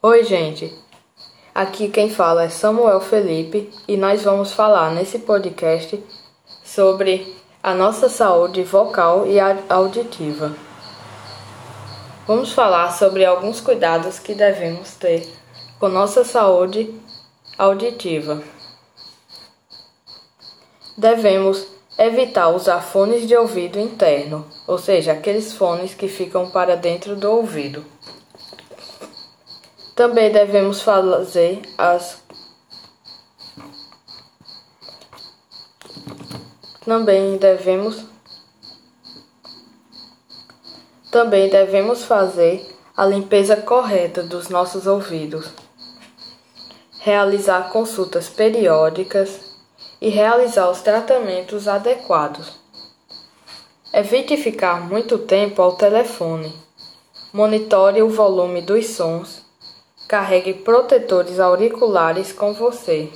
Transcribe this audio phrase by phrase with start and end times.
[0.00, 0.72] Oi, gente.
[1.52, 6.00] Aqui quem fala é Samuel Felipe e nós vamos falar nesse podcast
[6.62, 10.54] sobre a nossa saúde vocal e auditiva.
[12.28, 15.28] Vamos falar sobre alguns cuidados que devemos ter
[15.80, 16.94] com nossa saúde
[17.58, 18.40] auditiva.
[20.96, 21.66] Devemos
[21.98, 27.32] evitar usar fones de ouvido interno, ou seja, aqueles fones que ficam para dentro do
[27.32, 27.84] ouvido.
[29.98, 32.22] Também devemos fazer as
[36.84, 38.04] Também devemos
[41.10, 42.64] Também devemos fazer
[42.96, 45.50] a limpeza correta dos nossos ouvidos.
[47.00, 49.40] Realizar consultas periódicas
[50.00, 52.52] e realizar os tratamentos adequados.
[53.92, 56.54] Evite ficar muito tempo ao telefone.
[57.32, 59.47] Monitore o volume dos sons
[60.08, 63.12] Carregue protetores auriculares com você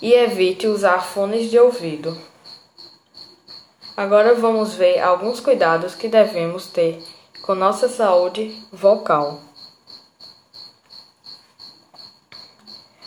[0.00, 2.16] e evite usar fones de ouvido.
[3.94, 7.04] Agora vamos ver alguns cuidados que devemos ter
[7.42, 9.38] com nossa saúde vocal.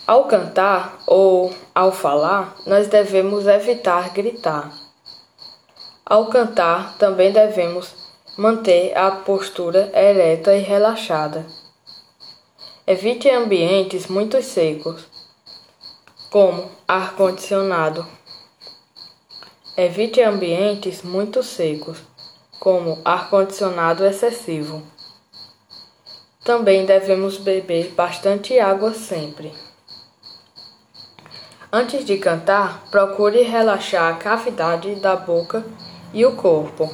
[0.05, 4.71] Ao cantar ou ao falar, nós devemos evitar gritar.
[6.05, 7.95] Ao cantar, também devemos
[8.37, 11.60] manter a postura ereta e relaxada.
[12.87, 15.05] Evite ambientes muito secos,
[16.31, 18.07] como ar-condicionado.
[19.77, 21.99] Evite ambientes muito secos,
[22.59, 24.81] como ar-condicionado excessivo.
[26.43, 29.53] Também devemos beber bastante água sempre.
[31.71, 35.63] Antes de cantar, procure relaxar a cavidade da boca
[36.11, 36.91] e o corpo.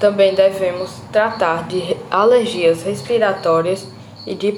[0.00, 3.86] Também devemos tratar de alergias respiratórias
[4.26, 4.52] e de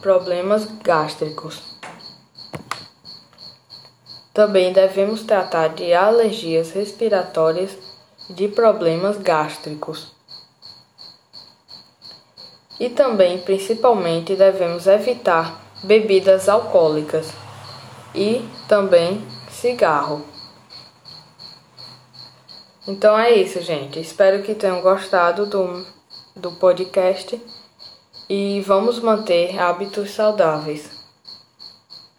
[0.00, 1.62] problemas gástricos.
[4.32, 7.76] Também devemos tratar de alergias respiratórias
[8.28, 10.14] e de problemas gástricos.
[12.78, 17.32] E também, principalmente, devemos evitar bebidas alcoólicas
[18.14, 20.22] e também cigarro.
[22.86, 23.98] Então é isso, gente.
[23.98, 25.86] Espero que tenham gostado do,
[26.36, 27.40] do podcast
[28.28, 30.95] e vamos manter hábitos saudáveis.